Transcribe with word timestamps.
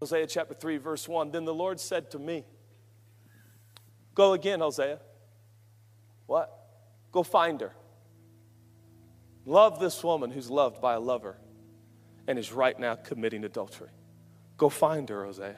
Hosea 0.00 0.26
chapter 0.26 0.54
3, 0.54 0.78
verse 0.78 1.06
1. 1.06 1.30
Then 1.30 1.44
the 1.44 1.54
Lord 1.54 1.78
said 1.78 2.10
to 2.12 2.18
me, 2.18 2.44
Go 4.14 4.32
again, 4.32 4.60
Hosea. 4.60 4.98
What? 6.26 6.50
Go 7.12 7.22
find 7.22 7.60
her. 7.60 7.72
Love 9.44 9.78
this 9.80 10.02
woman 10.02 10.30
who's 10.30 10.50
loved 10.50 10.80
by 10.80 10.94
a 10.94 11.00
lover 11.00 11.36
and 12.26 12.38
is 12.38 12.52
right 12.52 12.78
now 12.78 12.94
committing 12.94 13.44
adultery. 13.44 13.88
Go 14.56 14.68
find 14.68 15.08
her, 15.08 15.24
Hosea. 15.24 15.56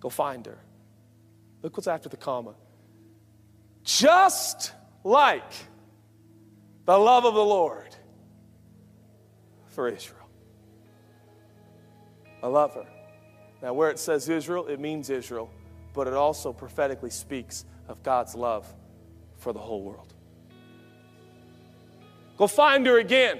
Go 0.00 0.08
find 0.08 0.44
her. 0.46 0.58
Look 1.62 1.76
what's 1.76 1.86
after 1.86 2.08
the 2.08 2.16
comma. 2.16 2.54
Just 3.84 4.72
like 5.04 5.52
the 6.84 6.98
love 6.98 7.24
of 7.24 7.34
the 7.34 7.44
Lord 7.44 7.94
for 9.68 9.88
Israel. 9.88 10.21
I 12.42 12.48
love 12.48 12.74
her. 12.74 12.86
Now, 13.62 13.74
where 13.74 13.90
it 13.90 13.98
says 13.98 14.28
Israel, 14.28 14.66
it 14.66 14.80
means 14.80 15.08
Israel, 15.08 15.50
but 15.94 16.06
it 16.06 16.14
also 16.14 16.52
prophetically 16.52 17.10
speaks 17.10 17.64
of 17.88 18.02
God's 18.02 18.34
love 18.34 18.72
for 19.36 19.52
the 19.52 19.60
whole 19.60 19.82
world. 19.82 20.12
Go 22.36 22.46
find 22.46 22.86
her 22.86 22.98
again. 22.98 23.38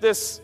This, 0.00 0.40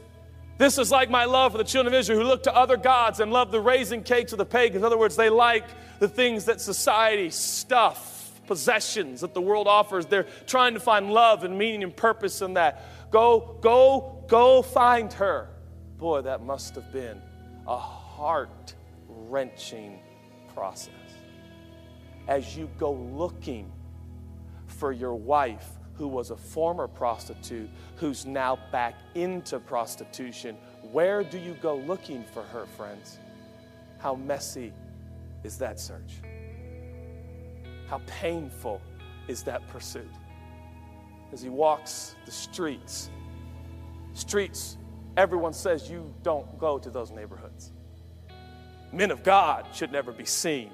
this 0.58 0.78
is 0.78 0.92
like 0.92 1.10
my 1.10 1.24
love 1.24 1.52
for 1.52 1.58
the 1.58 1.64
children 1.64 1.92
of 1.92 1.98
Israel 1.98 2.20
who 2.20 2.26
look 2.26 2.44
to 2.44 2.54
other 2.54 2.76
gods 2.76 3.18
and 3.18 3.32
love 3.32 3.50
the 3.50 3.60
raisin 3.60 4.04
cakes 4.04 4.32
of 4.32 4.38
the 4.38 4.46
pagans. 4.46 4.76
In 4.76 4.84
other 4.84 4.98
words, 4.98 5.16
they 5.16 5.30
like 5.30 5.64
the 5.98 6.08
things 6.08 6.44
that 6.44 6.60
society, 6.60 7.30
stuff, 7.30 8.40
possessions 8.46 9.22
that 9.22 9.34
the 9.34 9.40
world 9.40 9.66
offers. 9.66 10.06
They're 10.06 10.26
trying 10.46 10.74
to 10.74 10.80
find 10.80 11.10
love 11.10 11.42
and 11.42 11.58
meaning 11.58 11.82
and 11.82 11.96
purpose 11.96 12.42
in 12.42 12.54
that. 12.54 13.10
Go, 13.10 13.58
go, 13.60 14.24
go 14.28 14.62
find 14.62 15.12
her. 15.14 15.48
Boy, 15.98 16.22
that 16.22 16.44
must 16.44 16.74
have 16.76 16.92
been 16.92 17.20
a 17.66 17.76
heart 17.76 18.74
wrenching 19.08 19.98
process. 20.54 20.94
As 22.28 22.56
you 22.56 22.70
go 22.78 22.92
looking 22.92 23.72
for 24.66 24.92
your 24.92 25.14
wife 25.14 25.70
who 25.94 26.06
was 26.06 26.30
a 26.30 26.36
former 26.36 26.86
prostitute 26.86 27.68
who's 27.96 28.24
now 28.24 28.58
back 28.70 28.94
into 29.16 29.58
prostitution, 29.58 30.56
where 30.92 31.24
do 31.24 31.36
you 31.36 31.54
go 31.54 31.76
looking 31.78 32.22
for 32.22 32.44
her, 32.44 32.66
friends? 32.76 33.18
How 33.98 34.14
messy 34.14 34.72
is 35.42 35.58
that 35.58 35.80
search? 35.80 36.20
How 37.88 38.00
painful 38.06 38.80
is 39.26 39.42
that 39.42 39.66
pursuit? 39.66 40.10
As 41.32 41.42
he 41.42 41.48
walks 41.48 42.14
the 42.24 42.30
streets, 42.30 43.10
streets 44.14 44.78
everyone 45.18 45.52
says 45.52 45.90
you 45.90 46.14
don't 46.22 46.58
go 46.60 46.78
to 46.78 46.90
those 46.90 47.10
neighborhoods. 47.10 47.72
Men 48.92 49.10
of 49.10 49.24
God 49.24 49.66
should 49.74 49.90
never 49.90 50.12
be 50.12 50.24
seen 50.24 50.70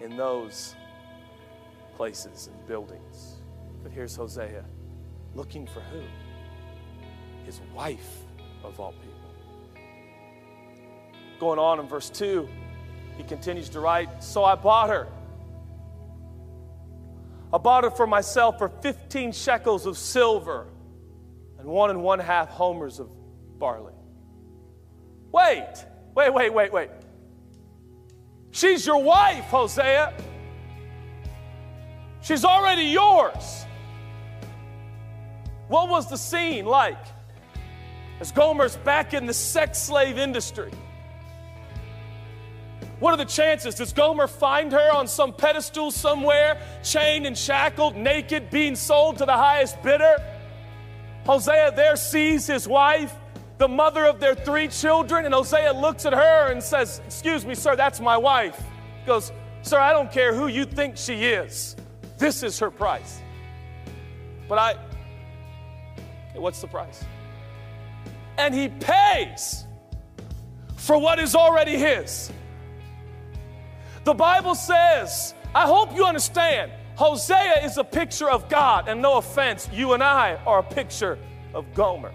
in 0.00 0.16
those 0.16 0.74
places 1.94 2.48
and 2.50 2.66
buildings. 2.66 3.36
But 3.82 3.92
here's 3.92 4.16
Hosea 4.16 4.64
looking 5.34 5.66
for 5.66 5.80
who? 5.80 6.00
His 7.44 7.60
wife, 7.74 8.24
of 8.64 8.80
all 8.80 8.92
people. 8.92 9.12
Going 11.38 11.58
on 11.58 11.78
in 11.78 11.86
verse 11.86 12.08
2, 12.08 12.48
he 13.18 13.24
continues 13.24 13.68
to 13.68 13.80
write 13.80 14.24
So 14.24 14.42
I 14.42 14.54
bought 14.54 14.88
her. 14.88 15.06
I 17.52 17.58
bought 17.58 17.84
her 17.84 17.90
for 17.90 18.06
myself 18.06 18.56
for 18.56 18.70
15 18.80 19.32
shekels 19.32 19.84
of 19.84 19.98
silver 19.98 20.66
and 21.66 21.74
one 21.74 21.90
and 21.90 22.00
one 22.00 22.20
half 22.20 22.48
homers 22.48 23.00
of 23.00 23.10
barley. 23.58 23.92
Wait, 25.32 25.84
wait, 26.14 26.32
wait, 26.32 26.54
wait, 26.54 26.72
wait. 26.72 26.90
She's 28.52 28.86
your 28.86 29.02
wife, 29.02 29.44
Hosea. 29.46 30.14
She's 32.22 32.44
already 32.44 32.84
yours. 32.84 33.64
What 35.66 35.88
was 35.88 36.08
the 36.08 36.16
scene 36.16 36.66
like 36.66 37.04
as 38.20 38.30
Gomer's 38.30 38.76
back 38.76 39.12
in 39.12 39.26
the 39.26 39.34
sex 39.34 39.82
slave 39.82 40.18
industry? 40.18 40.70
What 43.00 43.12
are 43.12 43.16
the 43.16 43.24
chances? 43.24 43.74
Does 43.74 43.92
Gomer 43.92 44.28
find 44.28 44.70
her 44.70 44.94
on 44.94 45.08
some 45.08 45.32
pedestal 45.32 45.90
somewhere, 45.90 46.60
chained 46.84 47.26
and 47.26 47.36
shackled, 47.36 47.96
naked, 47.96 48.50
being 48.50 48.76
sold 48.76 49.18
to 49.18 49.26
the 49.26 49.36
highest 49.36 49.82
bidder? 49.82 50.16
Hosea 51.26 51.72
there 51.74 51.96
sees 51.96 52.46
his 52.46 52.68
wife, 52.68 53.12
the 53.58 53.66
mother 53.66 54.04
of 54.04 54.20
their 54.20 54.34
three 54.34 54.68
children, 54.68 55.24
and 55.24 55.34
Hosea 55.34 55.72
looks 55.72 56.06
at 56.06 56.12
her 56.12 56.52
and 56.52 56.62
says, 56.62 57.00
Excuse 57.04 57.44
me, 57.44 57.54
sir, 57.54 57.74
that's 57.74 58.00
my 58.00 58.16
wife. 58.16 58.62
He 59.00 59.06
goes, 59.06 59.32
Sir, 59.62 59.80
I 59.80 59.92
don't 59.92 60.12
care 60.12 60.32
who 60.32 60.46
you 60.46 60.64
think 60.64 60.96
she 60.96 61.24
is. 61.24 61.74
This 62.18 62.44
is 62.44 62.58
her 62.60 62.70
price. 62.70 63.20
But 64.48 64.58
I, 64.58 64.74
what's 66.34 66.60
the 66.60 66.68
price? 66.68 67.04
And 68.38 68.54
he 68.54 68.68
pays 68.68 69.66
for 70.76 70.98
what 70.98 71.18
is 71.18 71.34
already 71.34 71.76
his. 71.76 72.30
The 74.04 74.14
Bible 74.14 74.54
says, 74.54 75.34
I 75.52 75.66
hope 75.66 75.92
you 75.96 76.04
understand, 76.04 76.70
Hosea 76.96 77.64
is 77.64 77.76
a 77.76 77.84
picture 77.84 78.28
of 78.28 78.48
God, 78.48 78.88
and 78.88 79.02
no 79.02 79.18
offense, 79.18 79.68
you 79.72 79.92
and 79.92 80.02
I 80.02 80.36
are 80.46 80.60
a 80.60 80.62
picture 80.62 81.18
of 81.54 81.72
Gomer. 81.74 82.12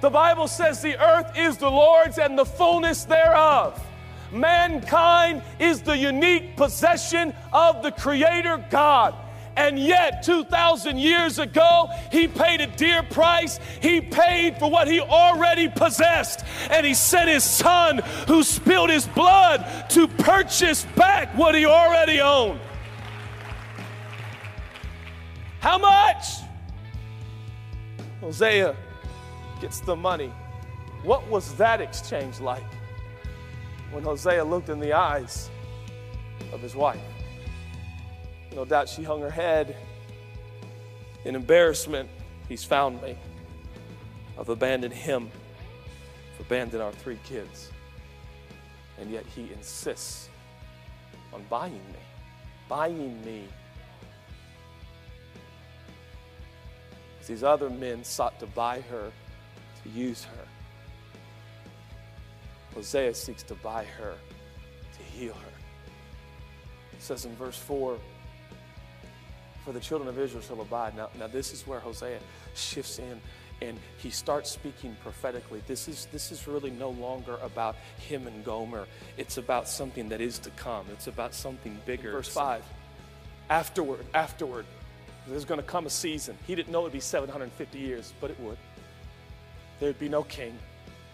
The 0.00 0.10
Bible 0.10 0.48
says 0.48 0.82
the 0.82 1.00
earth 1.00 1.38
is 1.38 1.56
the 1.56 1.70
Lord's 1.70 2.18
and 2.18 2.38
the 2.38 2.44
fullness 2.44 3.04
thereof. 3.04 3.82
Mankind 4.32 5.42
is 5.58 5.80
the 5.82 5.96
unique 5.96 6.56
possession 6.56 7.32
of 7.52 7.82
the 7.82 7.92
Creator 7.92 8.66
God. 8.68 9.14
And 9.56 9.78
yet, 9.78 10.22
2,000 10.22 10.98
years 10.98 11.38
ago, 11.38 11.88
he 12.12 12.28
paid 12.28 12.60
a 12.60 12.66
dear 12.66 13.02
price. 13.02 13.58
He 13.80 14.02
paid 14.02 14.58
for 14.58 14.70
what 14.70 14.86
he 14.86 15.00
already 15.00 15.68
possessed. 15.68 16.44
And 16.70 16.86
he 16.86 16.92
sent 16.92 17.30
his 17.30 17.42
son, 17.42 18.02
who 18.28 18.42
spilled 18.42 18.90
his 18.90 19.06
blood, 19.06 19.88
to 19.90 20.08
purchase 20.08 20.84
back 20.94 21.36
what 21.36 21.54
he 21.54 21.64
already 21.64 22.20
owned. 22.20 22.60
How 25.60 25.78
much? 25.78 26.26
Hosea 28.20 28.76
gets 29.60 29.80
the 29.80 29.96
money. 29.96 30.32
What 31.02 31.26
was 31.30 31.54
that 31.54 31.80
exchange 31.80 32.40
like 32.40 32.64
when 33.90 34.02
Hosea 34.02 34.44
looked 34.44 34.68
in 34.68 34.80
the 34.80 34.92
eyes 34.92 35.48
of 36.52 36.60
his 36.60 36.74
wife? 36.74 37.00
No 38.56 38.64
doubt 38.64 38.88
she 38.88 39.02
hung 39.02 39.20
her 39.20 39.30
head 39.30 39.76
in 41.26 41.34
embarrassment. 41.34 42.08
He's 42.48 42.64
found 42.64 43.02
me. 43.02 43.18
I've 44.40 44.48
abandoned 44.48 44.94
him, 44.94 45.30
I've 46.34 46.46
abandoned 46.46 46.82
our 46.82 46.92
three 46.92 47.18
kids. 47.22 47.70
And 48.98 49.10
yet 49.10 49.26
he 49.26 49.52
insists 49.52 50.30
on 51.34 51.44
buying 51.50 51.74
me, 51.74 51.98
buying 52.66 53.22
me. 53.26 53.44
As 57.20 57.26
these 57.26 57.42
other 57.42 57.68
men 57.68 58.02
sought 58.04 58.40
to 58.40 58.46
buy 58.46 58.80
her, 58.80 59.12
to 59.82 59.88
use 59.90 60.24
her. 60.24 60.48
Hosea 62.74 63.12
seeks 63.12 63.42
to 63.42 63.54
buy 63.56 63.84
her, 63.84 64.14
to 64.96 65.02
heal 65.02 65.34
her. 65.34 65.58
It 66.94 67.02
says 67.02 67.26
in 67.26 67.36
verse 67.36 67.58
4 67.58 67.98
for 69.66 69.72
the 69.72 69.80
children 69.80 70.08
of 70.08 70.16
Israel 70.16 70.40
shall 70.42 70.60
abide. 70.60 70.96
Now, 70.96 71.10
now 71.18 71.26
this 71.26 71.52
is 71.52 71.66
where 71.66 71.80
Hosea 71.80 72.20
shifts 72.54 73.00
in 73.00 73.20
and 73.60 73.76
he 73.98 74.10
starts 74.10 74.48
speaking 74.50 74.96
prophetically. 75.02 75.60
This 75.66 75.88
is, 75.88 76.06
this 76.12 76.30
is 76.30 76.46
really 76.46 76.70
no 76.70 76.90
longer 76.90 77.36
about 77.42 77.74
him 77.98 78.28
and 78.28 78.44
Gomer. 78.44 78.86
It's 79.16 79.38
about 79.38 79.68
something 79.68 80.08
that 80.10 80.20
is 80.20 80.38
to 80.40 80.50
come. 80.50 80.86
It's 80.92 81.08
about 81.08 81.34
something 81.34 81.76
bigger. 81.84 82.12
Verse 82.12 82.28
5. 82.28 82.62
afterward, 83.50 84.06
afterward, 84.14 84.66
there's 85.26 85.44
going 85.44 85.60
to 85.60 85.66
come 85.66 85.86
a 85.86 85.90
season. 85.90 86.38
He 86.46 86.54
didn't 86.54 86.70
know 86.70 86.80
it 86.80 86.84
would 86.84 86.92
be 86.92 87.00
750 87.00 87.78
years, 87.78 88.12
but 88.20 88.30
it 88.30 88.38
would. 88.38 88.58
There'd 89.80 89.98
be 89.98 90.08
no 90.08 90.22
king. 90.22 90.56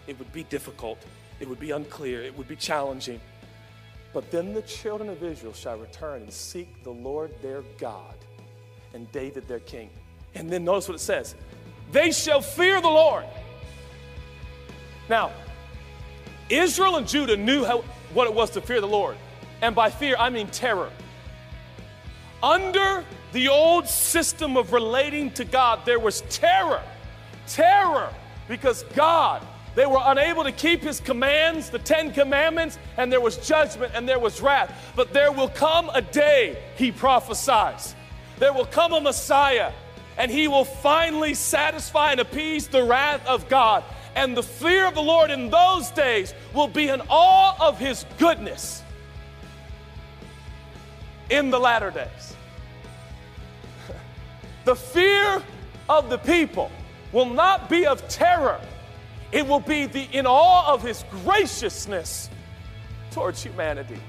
It 0.05 0.19
would 0.19 0.31
be 0.31 0.43
difficult. 0.43 0.99
It 1.39 1.49
would 1.49 1.59
be 1.59 1.71
unclear. 1.71 2.21
It 2.21 2.37
would 2.37 2.47
be 2.47 2.55
challenging. 2.55 3.19
But 4.13 4.29
then 4.29 4.53
the 4.53 4.61
children 4.61 5.09
of 5.09 5.23
Israel 5.23 5.53
shall 5.53 5.77
return 5.77 6.21
and 6.21 6.31
seek 6.31 6.83
the 6.83 6.91
Lord 6.91 7.31
their 7.41 7.63
God 7.79 8.13
and 8.93 9.11
David 9.11 9.47
their 9.47 9.59
king. 9.59 9.89
And 10.35 10.49
then 10.49 10.63
notice 10.63 10.87
what 10.87 10.95
it 10.95 10.99
says 10.99 11.35
they 11.91 12.11
shall 12.11 12.41
fear 12.41 12.81
the 12.81 12.87
Lord. 12.87 13.25
Now, 15.09 15.31
Israel 16.49 16.95
and 16.95 17.07
Judah 17.07 17.37
knew 17.37 17.63
how, 17.63 17.83
what 18.13 18.27
it 18.27 18.33
was 18.33 18.49
to 18.51 18.61
fear 18.61 18.81
the 18.81 18.87
Lord. 18.87 19.17
And 19.61 19.75
by 19.75 19.89
fear, 19.89 20.15
I 20.17 20.29
mean 20.29 20.47
terror. 20.47 20.89
Under 22.41 23.05
the 23.31 23.47
old 23.47 23.87
system 23.87 24.57
of 24.57 24.73
relating 24.73 25.31
to 25.31 25.45
God, 25.45 25.85
there 25.85 25.99
was 25.99 26.21
terror. 26.29 26.83
Terror 27.47 28.13
because 28.47 28.83
God, 28.95 29.45
they 29.75 29.85
were 29.85 30.01
unable 30.01 30.43
to 30.43 30.51
keep 30.51 30.81
His 30.81 30.99
commands, 30.99 31.69
the 31.69 31.79
Ten 31.79 32.13
Commandments, 32.13 32.77
and 32.97 33.11
there 33.11 33.21
was 33.21 33.37
judgment 33.37 33.93
and 33.95 34.07
there 34.07 34.19
was 34.19 34.41
wrath. 34.41 34.73
But 34.95 35.13
there 35.13 35.31
will 35.31 35.49
come 35.49 35.89
a 35.93 36.01
day, 36.01 36.61
He 36.75 36.91
prophesies. 36.91 37.95
There 38.43 38.51
will 38.51 38.65
come 38.65 38.91
a 38.91 38.99
Messiah 38.99 39.71
and 40.17 40.29
he 40.29 40.49
will 40.49 40.65
finally 40.65 41.33
satisfy 41.33 42.11
and 42.11 42.19
appease 42.19 42.67
the 42.67 42.83
wrath 42.83 43.25
of 43.25 43.47
God. 43.47 43.85
And 44.17 44.35
the 44.35 44.43
fear 44.43 44.85
of 44.85 44.95
the 44.95 45.01
Lord 45.01 45.31
in 45.31 45.49
those 45.49 45.89
days 45.91 46.33
will 46.53 46.67
be 46.67 46.89
in 46.89 47.01
awe 47.07 47.55
of 47.65 47.79
his 47.79 48.05
goodness 48.17 48.83
in 51.29 51.51
the 51.51 51.57
latter 51.57 51.89
days. 51.89 52.35
the 54.65 54.75
fear 54.75 55.41
of 55.87 56.09
the 56.09 56.17
people 56.17 56.69
will 57.13 57.29
not 57.29 57.69
be 57.69 57.85
of 57.85 58.05
terror, 58.09 58.59
it 59.31 59.47
will 59.47 59.61
be 59.61 59.85
the, 59.85 60.03
in 60.11 60.27
awe 60.27 60.73
of 60.73 60.83
his 60.83 61.05
graciousness 61.23 62.29
towards 63.09 63.41
humanity. 63.41 64.01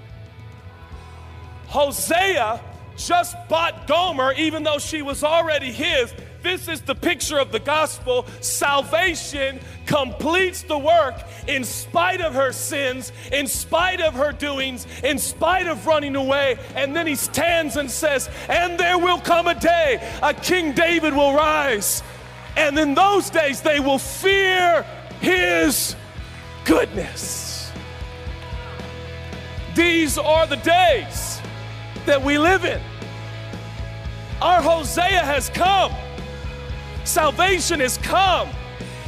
Hosea 1.68 2.60
just 2.96 3.36
bought 3.48 3.86
Gomer, 3.86 4.32
even 4.34 4.62
though 4.62 4.78
she 4.78 5.02
was 5.02 5.24
already 5.24 5.72
his. 5.72 6.12
This 6.42 6.68
is 6.68 6.82
the 6.82 6.94
picture 6.94 7.38
of 7.38 7.52
the 7.52 7.58
gospel. 7.58 8.26
Salvation 8.40 9.60
completes 9.86 10.62
the 10.62 10.78
work 10.78 11.14
in 11.48 11.64
spite 11.64 12.20
of 12.20 12.34
her 12.34 12.52
sins, 12.52 13.12
in 13.32 13.46
spite 13.46 14.02
of 14.02 14.12
her 14.14 14.30
doings, 14.32 14.86
in 15.02 15.18
spite 15.18 15.66
of 15.66 15.86
running 15.86 16.16
away. 16.16 16.58
And 16.74 16.94
then 16.94 17.06
he 17.06 17.14
stands 17.14 17.76
and 17.76 17.90
says, 17.90 18.28
And 18.48 18.78
there 18.78 18.98
will 18.98 19.18
come 19.20 19.46
a 19.46 19.54
day, 19.54 20.06
a 20.22 20.34
King 20.34 20.72
David 20.72 21.14
will 21.14 21.34
rise. 21.34 22.02
And 22.56 22.78
in 22.78 22.94
those 22.94 23.30
days, 23.30 23.62
they 23.62 23.80
will 23.80 23.98
fear 23.98 24.84
his 25.20 25.96
goodness. 26.64 27.72
These 29.74 30.18
are 30.18 30.46
the 30.46 30.56
days 30.56 31.33
that 32.06 32.22
we 32.22 32.38
live 32.38 32.64
in. 32.64 32.80
Our 34.42 34.60
Hosea 34.60 35.24
has 35.24 35.48
come. 35.48 35.92
Salvation 37.04 37.80
has 37.80 37.98
come. 37.98 38.48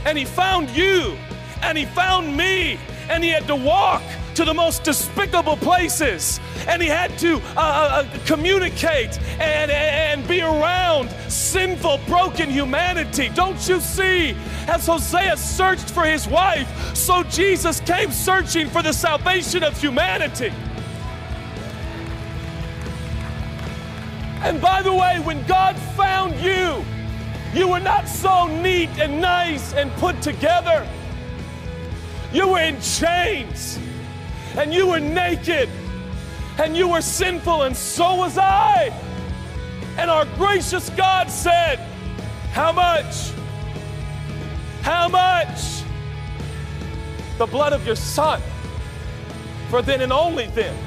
And 0.05 0.17
he 0.17 0.25
found 0.25 0.71
you, 0.71 1.17
and 1.63 1.77
he 1.77 1.85
found 1.85 2.37
me, 2.37 2.79
and 3.09 3.25
he 3.25 3.31
had 3.31 3.47
to 3.49 3.57
walk 3.57 4.03
to 4.37 4.45
the 4.45 4.55
most 4.55 4.85
despicable 4.85 5.57
places. 5.57 6.39
And 6.69 6.81
he 6.81 6.89
had 6.89 7.19
to 7.19 7.37
uh, 7.37 7.41
uh, 7.57 7.61
uh 7.61 8.19
communicate 8.27 9.19
and, 9.41 9.71
and 9.71 10.29
be 10.29 10.43
around 10.43 11.11
sinful, 11.29 12.01
broken 12.07 12.51
humanity. 12.51 13.31
Don't 13.35 13.69
you 13.69 13.81
see? 13.81 14.37
As 14.69 14.87
Hosea 14.87 15.37
searched 15.37 15.91
for 15.91 16.05
his 16.05 16.29
wife, 16.29 16.69
so 16.95 17.23
Jesus 17.25 17.81
came 17.81 18.13
searching 18.13 18.69
for 18.69 18.83
the 18.83 18.93
salvation 18.93 19.65
of 19.65 19.81
humanity. 19.81 20.53
And 24.47 24.61
by 24.61 24.81
the 24.81 24.95
way, 24.95 25.19
when 25.25 25.45
God 25.49 25.77
found 25.97 26.37
you, 26.37 26.85
you 27.53 27.67
were 27.67 27.81
not 27.81 28.09
so 28.09 28.47
neat 28.47 28.91
and 28.91 29.21
nice 29.21 29.75
and 29.75 29.91
put 29.95 30.23
together. 30.23 30.87
You 32.33 32.51
were 32.51 32.61
in 32.61 32.81
chains, 32.81 33.77
and 34.57 34.73
you 34.73 34.87
were 34.87 35.01
naked, 35.01 35.69
and 36.59 36.77
you 36.77 36.87
were 36.87 37.01
sinful, 37.01 37.63
and 37.63 37.77
so 37.77 38.15
was 38.15 38.39
I. 38.39 38.93
And 39.99 40.09
our 40.09 40.27
gracious 40.37 40.91
God 40.91 41.29
said, 41.29 41.81
How 42.53 42.71
much? 42.71 43.33
How 44.83 45.09
much? 45.09 45.83
The 47.39 47.47
blood 47.47 47.73
of 47.73 47.85
your 47.85 47.97
Son. 47.97 48.41
For 49.71 49.83
then 49.83 50.03
and 50.03 50.13
only 50.13 50.47
then 50.47 50.86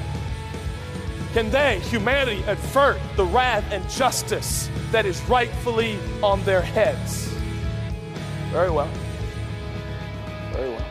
can 1.32 1.48
they, 1.50 1.78
humanity, 1.80 2.42
avert 2.48 2.98
the 3.16 3.24
wrath 3.24 3.64
and 3.70 3.88
justice 3.88 4.68
that 4.90 5.06
is 5.06 5.22
rightfully 5.22 5.96
on 6.22 6.42
their 6.42 6.60
heads? 6.60 7.28
Very 8.50 8.70
well. 8.70 8.90
Very 10.52 10.70
well. 10.70 10.86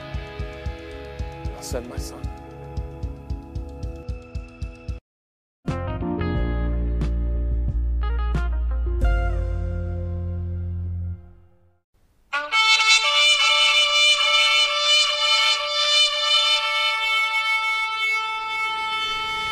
I'll 1.58 1.62
send 1.62 1.90
my 1.90 1.98
son. 1.98 2.22